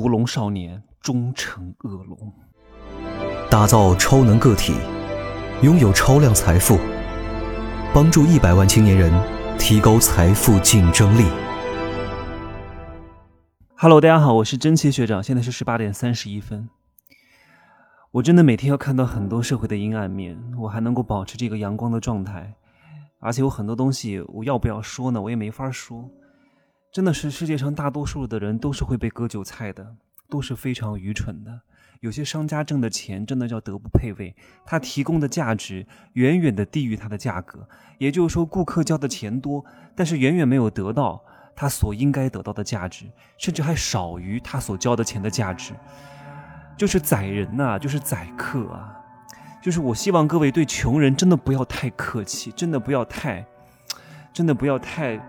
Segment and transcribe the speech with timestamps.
[0.00, 2.32] 屠龙少年终成恶龙。
[3.50, 4.72] 打造超能个体，
[5.60, 6.78] 拥有超量财富，
[7.92, 9.12] 帮助一百万青年人
[9.58, 11.26] 提高财富竞争力。
[13.76, 16.70] Hello，大家好，我是真奇学长，现在是十八点三十一分。
[18.12, 22.54] 我真的每天要看到很多社会的阴暗面，我还能够保持这个阳光的状态，
[23.18, 25.20] 而且有很多东西我要不要说呢？
[25.20, 26.08] 我也没法说。
[26.92, 29.94] 真的是世界上大多数的人都是会被割韭菜的，
[30.28, 31.60] 都是非常愚蠢的。
[32.00, 34.34] 有些商家挣的钱真的叫德不配位，
[34.66, 37.68] 他提供的价值远远的低于他的价格。
[37.98, 41.22] 也就是说，顾客交的钱多，但是远远没有得到
[41.54, 43.04] 他所应该得到的价值，
[43.38, 45.74] 甚至还少于他所交的钱的价值。
[46.76, 48.96] 就是宰人呐，就是宰客啊！
[49.62, 53.46] 就是我希望各位对穷人真的不要太客气，真的不要太，
[54.32, 55.20] 真的不要太。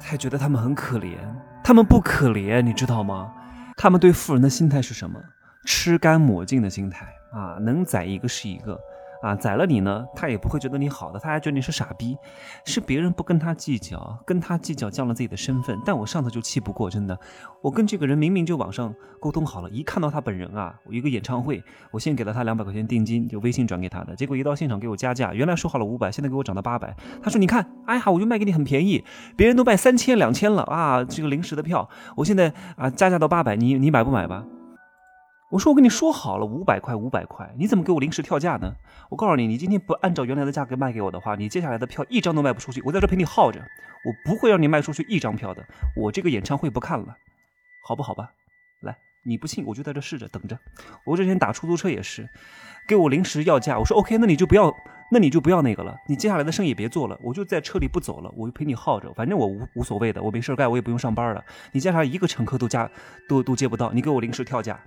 [0.00, 1.18] 才觉得他们很可怜，
[1.62, 3.32] 他们不可怜，你知道吗？
[3.76, 5.20] 他们对富人的心态是什么？
[5.64, 8.80] 吃干抹净的心态啊，能宰一个是一个。
[9.22, 12.16] 啊，宰了你呢，他也不会觉得你好的，他还觉得你是傻逼，
[12.64, 15.78] 是别人不跟他计较，跟他计较降了自己的身份。
[15.84, 17.18] 但我上次就气不过，真的，
[17.62, 26.96] 我跟这个人明明就网上沟通好了，一看到他本人啊，我一个演唱会，我先给了他两百块钱定金，就微信转给他的，结果一到现场给我加价，原来说好了五百，现在给我涨到八百。
[27.22, 29.04] 他说你看，哎呀，我就卖给你很便宜，
[29.36, 34.44] 别人都卖三千两千了啊，这个临时的票，我现在啊加价到八百，你你买不买吧？
[35.50, 38.72] 我说我跟你说好了五百块五百块，你怎么给我临时跳价呢？
[39.08, 42.80] 我告诉你，你今天不按照原来的价格卖给我的话，你接下来的票一张都卖不出去。
[42.84, 43.60] 我在这陪你耗着，
[44.04, 45.66] 我不会让你卖出去一张票的。
[45.96, 47.16] 我这个演唱会不看了，
[47.82, 48.30] 好不好吧？
[48.82, 50.56] 来，你不信我就在这试着等着。
[51.04, 52.28] 我之前打出租车也是，
[52.86, 54.72] 给我临时要价，我说 OK，那你就不要，
[55.10, 55.96] 那你就不要那个了。
[56.06, 61.44] 你接下来的生意别做了，我就在车里不走了，我就陪你耗着，反正我无无所谓的，我没事干，我也不用上班了。
[61.72, 62.88] 你接下来一个乘客都加
[63.28, 64.78] 都都接不到，你给我临时跳价。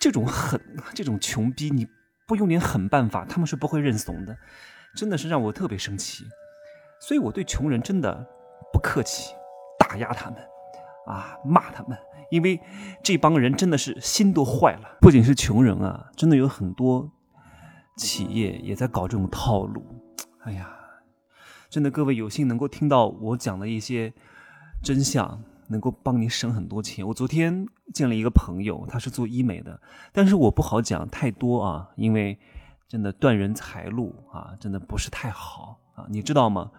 [0.00, 0.60] 这种狠，
[0.94, 1.86] 这种穷逼，你
[2.26, 4.36] 不用点狠办法，他们是不会认怂的，
[4.94, 6.24] 真的是让我特别生气。
[7.00, 8.26] 所以我对穷人真的
[8.72, 9.32] 不客气，
[9.78, 10.38] 打压他们，
[11.06, 11.96] 啊，骂他们，
[12.30, 12.60] 因为
[13.02, 14.98] 这帮人真的是心都坏了。
[15.00, 17.10] 不仅是穷人啊，真的有很多
[17.96, 19.84] 企业也在搞这种套路。
[20.42, 20.70] 哎呀，
[21.70, 24.12] 真的，各位有幸能够听到我讲的一些
[24.82, 25.42] 真相。
[25.68, 27.06] 能够帮你省很多钱。
[27.06, 29.80] 我昨天见了一个朋友，他是做医美的，
[30.12, 32.38] 但是我不好讲太多啊，因为
[32.88, 36.06] 真的断人财路啊，真的不是太好啊。
[36.08, 36.70] 你知道吗？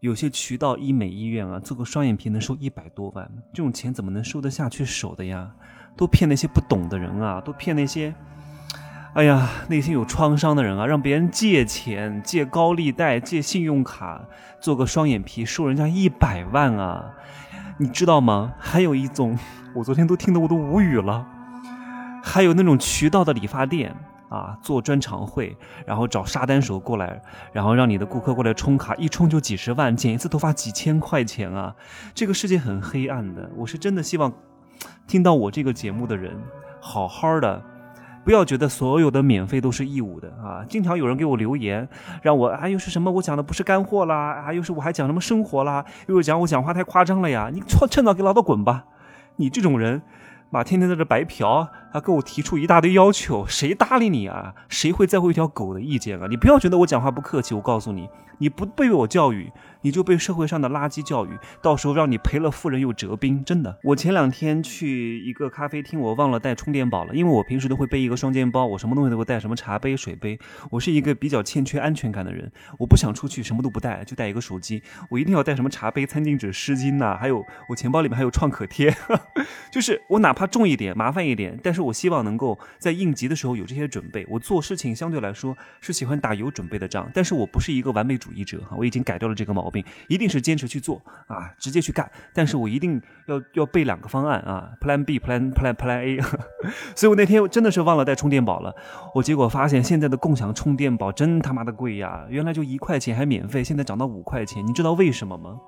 [0.00, 5.54] 有些渠道医美医院啊，做个双眼皮能收一百多万，这种钱怎么能收得下去手的呀？
[5.96, 8.14] 都骗那些不懂的人啊，都骗那些，
[9.14, 14.28] 哎呀，内心有创伤的人啊，让别人借钱、借高利贷、借信用卡
[14.60, 17.14] 做个双眼皮，收人家一百万啊！
[17.78, 18.54] 你知道吗？
[18.58, 19.38] 还有一种，
[19.74, 21.26] 我昨天都听得我都无语了。
[22.22, 23.94] 还有那种渠道的理发店
[24.28, 27.20] 啊，做专场会，然后找沙单手过来，
[27.52, 31.74] 然后让你的顾客过来充卡，一充就几十万，剪一次头发几千块钱啊！
[32.14, 34.32] 这个世界很黑暗的，我是真的希望
[35.06, 36.34] 听到我这个节目的人，
[36.80, 37.62] 好好的。
[38.26, 40.66] 不要觉得所有的免费都是义务的啊！
[40.68, 41.88] 经常有人给我留言，
[42.22, 43.08] 让我啊又是什么？
[43.08, 45.84] 我讲的不是干货啦，啊又是我还讲什么生活啦？
[46.08, 47.50] 又是讲我讲话太夸张了呀！
[47.54, 48.86] 你趁趁早给老子滚吧！
[49.36, 50.02] 你这种人。
[50.50, 54.52] 妈，天天在这白嫖，他给我提出一大堆要求，谁搭理你啊？
[54.68, 56.26] 谁会在乎一条狗的意见啊？
[56.28, 61.30] 你不要觉得我讲话不客气，我告诉你，你不被我教育，你就被社会上的垃圾教育，
[61.62, 63.78] 到时候让你赔了夫人又折兵，真的。
[63.82, 70.38] 我前两天去一个咖啡厅，我忘了带充电宝了，因为我平时都会背一个双肩包，我什么东西都会带，什么茶杯、水杯。
[70.70, 78.94] 我是一个比较欠缺安全感的人，我不想出去什么都不带，就带一个手机，我一定要带什么茶杯、餐巾纸、湿巾呐，还有我钱包里面还有创可贴，
[79.72, 80.36] 就是我哪。
[80.36, 84.26] 怕重一点，麻烦一点，但是我希望能够在应急的时候有这些准备。
[84.28, 92.10] 我做事情相对来说是喜欢打有准备的仗，但是我不是一个完美主义者哈，我已经改掉了这个毛病，一定是坚持去做啊，直接去干。
[92.34, 96.20] 但是我一定要要备两个方案啊，Plan B，Plan Plan Plan A。
[96.94, 98.74] 所以我那天真的是忘了带充电宝了，
[99.14, 105.60] 我结果发现现在的共享充电宝真他妈的贵呀，原来就一块钱还免费，现在涨到五块钱，你知道为什么吗？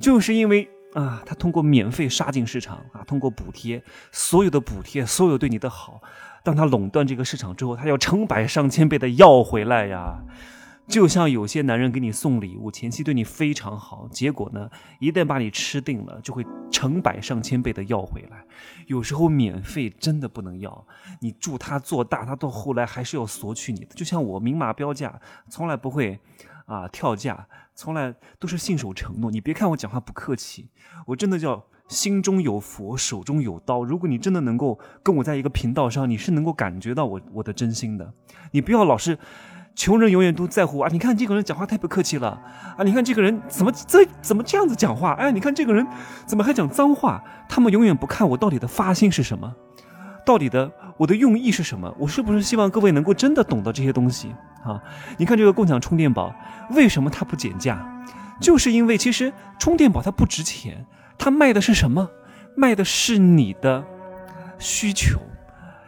[0.00, 0.68] 就是因为。
[0.94, 6.00] 啊，他通过免费杀进市场啊，通过补贴，所有的补贴，所有对你的好，
[6.42, 10.22] 当他垄断这个市场之后，他要成百上千倍的要回来呀。
[10.88, 18.44] 就像有些男人给你送礼物，前期对你非常好，结果呢，一旦把你吃定了，就会成百上千倍的要回来。
[18.86, 20.86] 有时候免费真的不能要，
[21.20, 23.94] 你祝他做大，他到后来还是要索取你的。
[23.94, 26.18] 就像我明码标价，从来不会。
[26.68, 29.30] 啊，跳价从来都是信守承诺。
[29.30, 30.68] 你别看我讲话不客气，
[31.06, 33.82] 我真的叫心中有佛，手中有刀。
[33.82, 38.12] 如果你真的能够跟我在一个频道上，你是能够感觉到我我的真心的。
[38.50, 39.18] 你不要老是，
[39.78, 40.88] 穷人永远都在乎啊！
[40.90, 42.30] 你看这个人讲话太不客气了
[42.76, 42.82] 啊！
[42.82, 45.12] 你看这个人怎么这怎么这样子讲话？
[45.12, 45.86] 哎，你看这个人
[46.26, 47.22] 怎么还讲脏话？
[47.48, 49.54] 他们永远不看我到底的发心是什么，
[50.26, 51.94] 到底的我的用意是什么？
[51.96, 54.34] 我是不是希望各位能够真的懂得这些东西
[54.64, 54.82] 啊？
[55.16, 56.34] 你看这个共享充电宝，
[56.70, 58.04] 为什么它不减价？
[58.40, 60.84] 就是因为其实充电宝它不值钱，
[61.16, 62.10] 它卖的是什么？
[62.56, 63.84] 卖的是你的
[64.58, 65.20] 需求。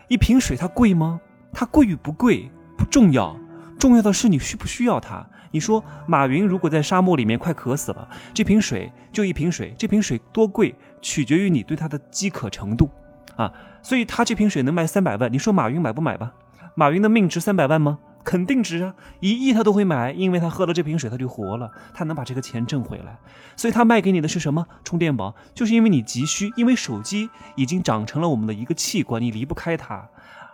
[0.06, 1.20] 一瓶水它贵吗？
[1.52, 2.48] 它贵与不贵
[2.78, 3.37] 不重要，
[3.81, 5.27] 重要的是你需不需要它。
[5.53, 12.91] 你说马云如果在沙漠里面快渴死了，这瓶水就一瓶水，这瓶水多贵取决于你对它的饥渴程度
[13.37, 13.50] 啊。
[13.82, 16.35] 所以他这瓶水能卖三百万，你说马云买不买吧？
[16.75, 17.99] 马云的命值三百万吗？
[18.23, 23.19] 肯定值啊，一亿他都会买，因为他喝了这瓶水他就活了，他能把这个钱挣回来。
[23.56, 24.67] 所以他卖给你的是什么？
[24.85, 30.06] 充电宝，就是因为你急需，因为手机已经长成了我们的一个器官，你离不开它。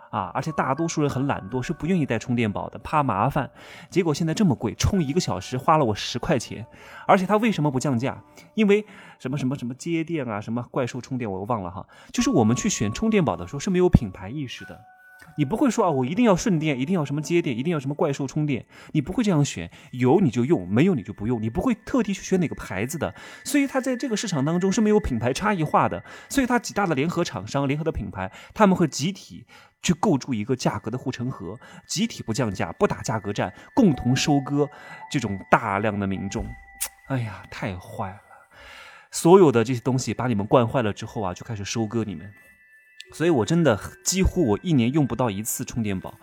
[0.09, 3.49] 啊，而且大多数人很懒惰，是不愿意带充电宝的，怕麻烦。
[3.89, 6.65] 结果现在这么贵，充一个小时花了我十块钱。
[7.07, 8.23] 而且它为什么不降价？
[8.55, 8.85] 因为
[9.19, 11.85] 什么什么什么接电啊，什么怪兽充电，我又忘了哈。
[12.11, 14.79] 就是我们去选充电宝的时候是没有品牌意识的。
[15.35, 23.13] 你不会说啊，我一定要顺电，一定要什么接电，一定要什么怪兽充电，你不会这样选，有你就用，没有你就不用，你不会特地去选哪个牌子的，
[23.43, 29.45] 所以它在这个市场当中是没有品牌差异化的，所以它几大的联合厂商、联合的品牌，他们会集体
[29.87, 34.69] 去构筑一个价格的护城河，集体不降价、不打价格战，共同收割
[35.09, 36.45] 这种大量的民众。
[37.07, 38.19] 哎呀，太坏了！
[39.11, 42.29] 所有的这些东西把你们惯坏了之后啊，就开始收割你们。
[43.13, 46.15] 所以，我真的几乎我一年用不到一次充电宝，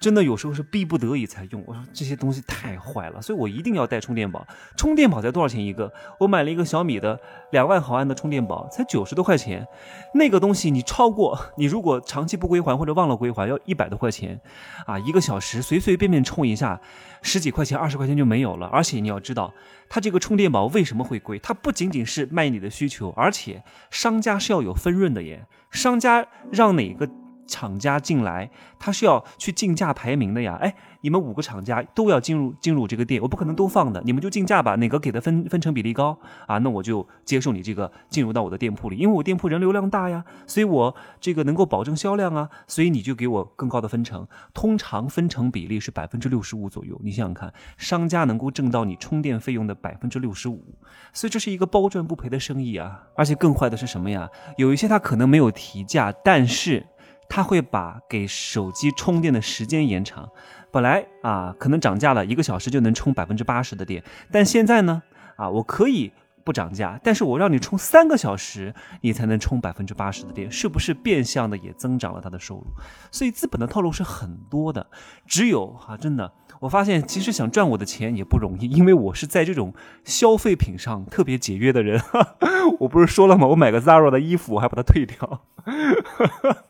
[0.00, 1.62] 真的有时候是逼不得已才用。
[1.66, 4.46] 我说这些东西太坏了，所以我一定要带充电宝。
[4.76, 5.92] 充电宝才多少钱一个？
[6.20, 7.20] 我买了一个小米的
[7.52, 9.66] 两万毫安的充电宝，才九十多块钱。
[10.14, 14.40] 那个东西你超过，你如果长期不归还或者忘了归还，要一百多块钱
[14.86, 14.98] 啊！
[14.98, 16.80] 一个小时随随便便充一下，
[17.22, 18.66] 十几块钱、二十块钱就没有了。
[18.68, 19.52] 而且你要知道，
[19.88, 21.38] 它这个充电宝为什么会贵？
[21.38, 25.46] 它不仅仅是卖你的需求，而且商家是要有分润的耶。
[25.70, 27.08] 商家让哪个
[27.48, 28.48] 厂家进来，
[28.78, 30.56] 他是要去竞价排名的呀。
[30.60, 36.16] 哎，你们五个厂家都要进入进入这个店，我不可能都放的，你们就竞价吧，哪个给的分分成比例高
[36.46, 36.58] 啊？
[36.58, 44.28] 那我就接受你这个进入到我的店铺里，因为我店铺人流量大呀，所以我这个能够保证销量啊，所以你就给我更高的分成。
[44.52, 50.74] 通常分成比例是百分之六十五左右，你想想看，商家能够挣到你充电费用的百分之六十五，
[51.14, 53.04] 所以这是一个包赚不赔的生意啊。
[53.16, 54.28] 而且更坏的是什么呀？
[54.58, 56.86] 有一些他可能没有提价，但是。
[57.28, 60.28] 他会把给手机充电的时间延长，
[60.70, 64.02] 本来啊可能涨价了一个小时就能充百分之八十的电，
[64.32, 65.02] 但现在呢
[65.36, 66.12] 啊我可以
[66.44, 72.66] 不涨价，但是我让你充三个小时，你才能充百分之八十的电，是不是变相的也增长了他的收入？
[73.10, 74.86] 所以资本的套路是很多的，
[75.26, 76.32] 只有哈真的。
[76.60, 79.72] 我发现，其实想赚我的钱也不容易，因为我是在这种
[80.02, 82.02] 消费品上特别节约的人。
[82.80, 83.46] 我不是说了吗？
[83.46, 85.42] 我买个 Zara 的衣服，我还把它退掉，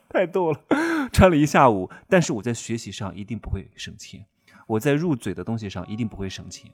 [0.12, 0.60] 太逗了，
[1.12, 1.90] 穿了一下午。
[2.08, 4.24] 但是我在学习上一定不会省钱，
[4.66, 6.70] 我在入嘴的东西上一定不会省钱。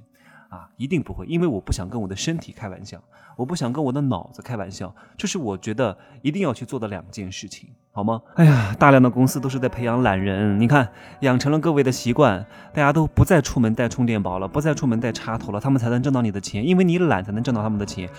[0.50, 3.02] 啊，一定不会，因为我不想跟我的身体开玩笑，
[3.36, 8.20] 我不想跟我的脑子开玩笑，这是我觉得一定要去做的两件事情，好吗？
[8.34, 10.88] 哎呀，大量的公司都是在培养懒人，你看，
[11.20, 18.10] 养成了各位的习惯，大家都不再出门带充电宝了，不再出门带插头了，他们才能挣到你的钱，因为你懒才能挣到他们的钱。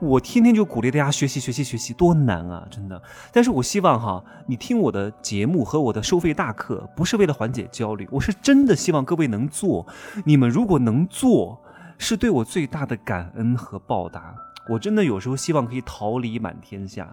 [0.00, 3.00] 我天天就鼓励大家学习学习学习，多难啊，真的。
[3.32, 9.86] 但是我希望哈，你听我的节目和我的收费大课，不是为了缓解焦虑，我是真的希望各位能做。
[10.26, 11.58] 你们如果能做。
[11.98, 14.34] 是对我最大的感恩和报答。
[14.68, 17.08] 我真的有时候希望可以桃李满天下，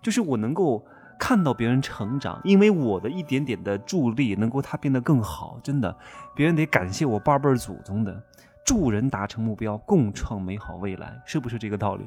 [0.00, 0.84] 就是我能够
[1.22, 5.60] 看到别人成长，因为我的一点点的助力，能够他变得更好。
[5.62, 5.96] 真的，
[6.34, 8.20] 别人得感谢我八辈祖宗的，
[8.66, 12.04] 助人达成目标，共创美好未来，是不是这个道理？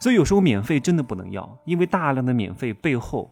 [0.00, 3.30] 所以有时候免费真的不能要，因为大量的免费背后，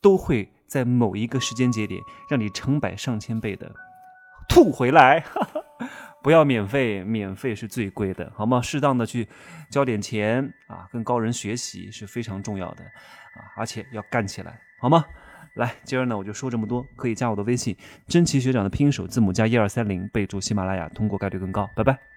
[0.00, 2.00] 都会在某一个时间节点
[2.30, 3.70] 让你成百上千倍的
[4.48, 5.20] 吐回来。
[5.20, 5.61] 哈 哈
[6.22, 8.62] 不要免费，免费是最贵的，好吗？
[8.62, 9.26] 适当的去
[9.68, 12.84] 交点钱啊，跟高人学习是非常重要的
[13.34, 15.04] 啊，而且要干起来，好吗？
[15.54, 17.76] 来，今儿呢我就说这么多，可以加我的微信，
[18.06, 22.11] 真奇学长的拼音首字母加一二三零，备注喜马拉雅，通过概率更高，拜拜。